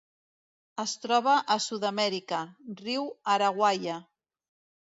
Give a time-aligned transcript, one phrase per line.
[0.83, 2.41] Es troba a Sud-amèrica:
[2.83, 3.07] riu
[3.37, 4.03] Araguaia.